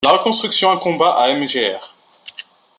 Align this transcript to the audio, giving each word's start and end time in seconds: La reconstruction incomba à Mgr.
La 0.03 0.13
reconstruction 0.13 0.71
incomba 0.71 1.11
à 1.11 1.31
Mgr. 1.35 1.79